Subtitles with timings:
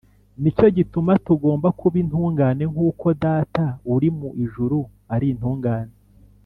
[0.41, 4.77] nicyo gituma tugomba kuba intungane nk’uko data “uri mu ijuru
[5.13, 5.93] ari intungane